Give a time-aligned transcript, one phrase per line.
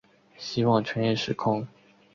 [0.35, 1.67] 希望穿越时空